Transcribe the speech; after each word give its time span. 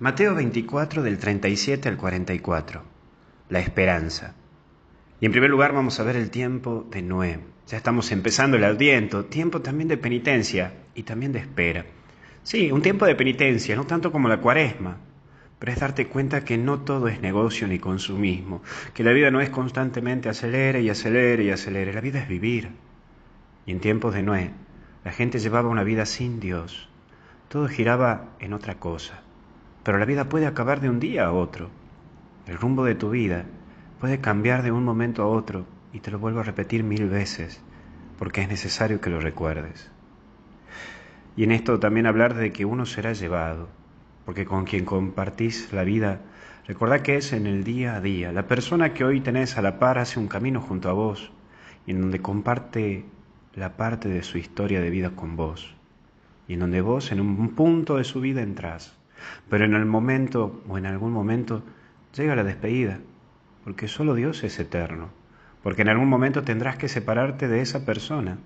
Mateo 0.00 0.34
24 0.34 1.04
del 1.04 1.18
37 1.18 1.88
al 1.88 1.96
44. 1.96 2.82
La 3.48 3.60
esperanza. 3.60 4.34
Y 5.20 5.26
en 5.26 5.30
primer 5.30 5.48
lugar 5.48 5.72
vamos 5.72 6.00
a 6.00 6.02
ver 6.02 6.16
el 6.16 6.30
tiempo 6.30 6.84
de 6.90 7.00
Noé. 7.00 7.38
Ya 7.68 7.76
estamos 7.76 8.10
empezando 8.10 8.56
el 8.56 8.64
adviento, 8.64 9.26
tiempo 9.26 9.62
también 9.62 9.86
de 9.86 9.96
penitencia 9.96 10.74
y 10.96 11.04
también 11.04 11.30
de 11.30 11.38
espera. 11.38 11.86
Sí, 12.42 12.72
un 12.72 12.82
tiempo 12.82 13.06
de 13.06 13.14
penitencia, 13.14 13.76
no 13.76 13.86
tanto 13.86 14.10
como 14.10 14.28
la 14.28 14.40
cuaresma, 14.40 14.96
pero 15.60 15.70
es 15.70 15.78
darte 15.78 16.08
cuenta 16.08 16.44
que 16.44 16.58
no 16.58 16.80
todo 16.80 17.06
es 17.06 17.20
negocio 17.20 17.68
ni 17.68 17.78
consumismo, 17.78 18.64
que 18.94 19.04
la 19.04 19.12
vida 19.12 19.30
no 19.30 19.40
es 19.40 19.50
constantemente 19.50 20.28
acelere 20.28 20.82
y 20.82 20.90
acelere 20.90 21.44
y 21.44 21.50
acelere, 21.50 21.92
la 21.92 22.00
vida 22.00 22.18
es 22.18 22.26
vivir. 22.26 22.70
Y 23.64 23.70
en 23.70 23.78
tiempos 23.78 24.12
de 24.12 24.24
Noé, 24.24 24.50
la 25.04 25.12
gente 25.12 25.38
llevaba 25.38 25.68
una 25.68 25.84
vida 25.84 26.04
sin 26.04 26.40
Dios, 26.40 26.88
todo 27.48 27.68
giraba 27.68 28.34
en 28.40 28.54
otra 28.54 28.80
cosa. 28.80 29.22
Pero 29.84 29.98
la 29.98 30.06
vida 30.06 30.28
puede 30.28 30.46
acabar 30.46 30.80
de 30.80 30.88
un 30.88 30.98
día 30.98 31.26
a 31.26 31.32
otro. 31.32 31.68
El 32.46 32.58
rumbo 32.58 32.84
de 32.84 32.94
tu 32.94 33.10
vida 33.10 33.44
puede 34.00 34.20
cambiar 34.20 34.62
de 34.62 34.72
un 34.72 34.84
momento 34.84 35.22
a 35.22 35.26
otro 35.26 35.66
y 35.92 36.00
te 36.00 36.10
lo 36.10 36.18
vuelvo 36.18 36.40
a 36.40 36.44
repetir 36.44 36.82
mil 36.82 37.08
veces 37.08 37.62
porque 38.18 38.42
es 38.42 38.48
necesario 38.48 39.00
que 39.00 39.10
lo 39.10 39.20
recuerdes. 39.20 39.90
Y 41.36 41.44
en 41.44 41.52
esto 41.52 41.78
también 41.80 42.06
hablar 42.06 42.34
de 42.34 42.52
que 42.52 42.64
uno 42.64 42.86
será 42.86 43.12
llevado, 43.12 43.68
porque 44.24 44.44
con 44.44 44.64
quien 44.64 44.84
compartís 44.84 45.72
la 45.72 45.84
vida, 45.84 46.20
recordad 46.66 47.00
que 47.00 47.16
es 47.16 47.32
en 47.32 47.46
el 47.46 47.64
día 47.64 47.96
a 47.96 48.00
día. 48.00 48.32
La 48.32 48.46
persona 48.46 48.94
que 48.94 49.04
hoy 49.04 49.20
tenés 49.20 49.58
a 49.58 49.62
la 49.62 49.78
par 49.78 49.98
hace 49.98 50.18
un 50.18 50.28
camino 50.28 50.60
junto 50.60 50.88
a 50.88 50.92
vos 50.92 51.32
y 51.86 51.90
en 51.90 52.00
donde 52.00 52.22
comparte 52.22 53.04
la 53.54 53.76
parte 53.76 54.08
de 54.08 54.22
su 54.22 54.38
historia 54.38 54.80
de 54.80 54.90
vida 54.90 55.10
con 55.10 55.36
vos 55.36 55.74
y 56.48 56.54
en 56.54 56.60
donde 56.60 56.80
vos 56.80 57.12
en 57.12 57.20
un 57.20 57.54
punto 57.54 57.96
de 57.96 58.04
su 58.04 58.20
vida 58.20 58.42
entrás 58.42 58.96
pero 59.48 59.64
en 59.64 59.74
el 59.74 59.86
momento 59.86 60.62
o 60.68 60.78
en 60.78 60.86
algún 60.86 61.12
momento 61.12 61.62
llega 62.14 62.36
la 62.36 62.44
despedida, 62.44 62.98
porque 63.64 63.88
solo 63.88 64.14
Dios 64.14 64.44
es 64.44 64.58
eterno, 64.58 65.08
porque 65.62 65.82
en 65.82 65.88
algún 65.88 66.08
momento 66.08 66.42
tendrás 66.42 66.76
que 66.76 66.88
separarte 66.88 67.48
de 67.48 67.60
esa 67.60 67.84
persona 67.84 68.38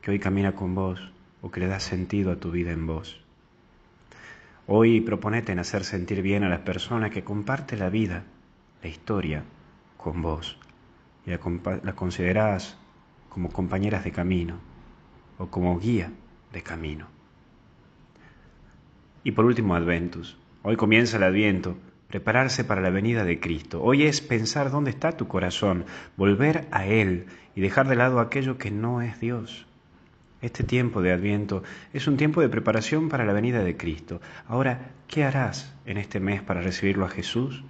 que 0.00 0.10
hoy 0.10 0.18
camina 0.18 0.52
con 0.52 0.74
vos 0.74 1.12
o 1.42 1.50
que 1.50 1.60
le 1.60 1.66
da 1.66 1.80
sentido 1.80 2.32
a 2.32 2.36
tu 2.36 2.50
vida 2.50 2.72
en 2.72 2.86
vos. 2.86 3.20
Hoy 4.66 5.00
proponete 5.02 5.52
en 5.52 5.58
hacer 5.58 5.84
sentir 5.84 6.22
bien 6.22 6.42
a 6.42 6.48
las 6.48 6.60
personas 6.60 7.10
que 7.10 7.22
comparte 7.22 7.76
la 7.76 7.90
vida, 7.90 8.24
la 8.82 8.88
historia, 8.88 9.44
con 9.98 10.22
vos 10.22 10.58
y 11.26 11.30
las 11.30 11.40
la 11.82 11.94
considerás 11.94 12.76
como 13.28 13.50
compañeras 13.50 14.04
de 14.04 14.12
camino 14.12 14.58
o 15.38 15.46
como 15.46 15.78
guía 15.78 16.12
de 16.52 16.62
camino. 16.62 17.13
Y 19.26 19.32
por 19.32 19.46
último, 19.46 19.74
Adventus. 19.74 20.36
Hoy 20.62 20.76
comienza 20.76 21.16
el 21.16 21.22
Adviento, 21.22 21.78
prepararse 22.08 22.62
para 22.62 22.82
la 22.82 22.90
venida 22.90 23.24
de 23.24 23.40
Cristo. 23.40 23.82
Hoy 23.82 24.02
es 24.02 24.20
pensar 24.20 24.70
dónde 24.70 24.90
está 24.90 25.12
tu 25.12 25.26
corazón, 25.28 25.86
volver 26.18 26.66
a 26.70 26.84
Él 26.84 27.24
y 27.56 27.62
dejar 27.62 27.88
de 27.88 27.96
lado 27.96 28.20
aquello 28.20 28.58
que 28.58 28.70
no 28.70 29.00
es 29.00 29.18
Dios. 29.20 29.64
Este 30.42 30.62
tiempo 30.62 31.00
de 31.00 31.10
Adviento 31.10 31.62
es 31.94 32.06
un 32.06 32.18
tiempo 32.18 32.42
de 32.42 32.50
preparación 32.50 33.08
para 33.08 33.24
la 33.24 33.32
venida 33.32 33.64
de 33.64 33.78
Cristo. 33.78 34.20
Ahora, 34.46 34.90
¿qué 35.08 35.24
harás 35.24 35.74
en 35.86 35.96
este 35.96 36.20
mes 36.20 36.42
para 36.42 36.60
recibirlo 36.60 37.06
a 37.06 37.10
Jesús? 37.10 37.64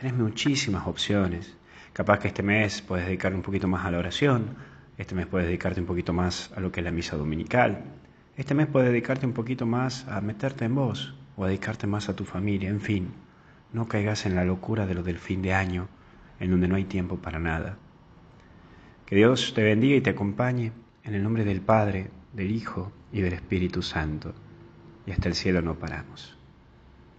Tenés 0.00 0.14
muchísimas 0.14 0.86
opciones. 0.86 1.54
Capaz 1.92 2.18
que 2.18 2.28
este 2.28 2.42
mes 2.42 2.80
puedes 2.80 3.04
dedicar 3.04 3.34
un 3.34 3.42
poquito 3.42 3.68
más 3.68 3.84
a 3.84 3.90
la 3.90 3.98
oración, 3.98 4.56
este 4.96 5.14
mes 5.14 5.26
puedes 5.26 5.48
dedicarte 5.48 5.80
un 5.80 5.86
poquito 5.86 6.14
más 6.14 6.50
a 6.56 6.60
lo 6.60 6.72
que 6.72 6.80
es 6.80 6.84
la 6.84 6.92
misa 6.92 7.18
dominical, 7.18 7.84
este 8.36 8.54
mes 8.54 8.66
puedes 8.66 8.90
dedicarte 8.90 9.26
un 9.26 9.32
poquito 9.32 9.66
más 9.66 10.06
a 10.08 10.20
meterte 10.20 10.64
en 10.64 10.74
vos 10.74 11.14
o 11.36 11.44
a 11.44 11.48
dedicarte 11.48 11.86
más 11.86 12.08
a 12.08 12.16
tu 12.16 12.24
familia, 12.24 12.68
en 12.68 12.80
fin, 12.80 13.12
no 13.72 13.86
caigas 13.86 14.26
en 14.26 14.34
la 14.34 14.44
locura 14.44 14.86
de 14.86 14.94
lo 14.94 15.02
del 15.02 15.18
fin 15.18 15.42
de 15.42 15.54
año, 15.54 15.88
en 16.40 16.50
donde 16.50 16.68
no 16.68 16.76
hay 16.76 16.84
tiempo 16.84 17.16
para 17.16 17.38
nada. 17.38 17.76
Que 19.06 19.16
Dios 19.16 19.52
te 19.54 19.62
bendiga 19.62 19.96
y 19.96 20.00
te 20.00 20.10
acompañe 20.10 20.72
en 21.04 21.14
el 21.14 21.22
nombre 21.22 21.44
del 21.44 21.60
Padre, 21.60 22.10
del 22.32 22.50
Hijo 22.50 22.90
y 23.12 23.20
del 23.20 23.34
Espíritu 23.34 23.82
Santo. 23.82 24.34
Y 25.06 25.12
hasta 25.12 25.28
el 25.28 25.34
cielo 25.34 25.62
no 25.62 25.74
paramos. 25.74 26.36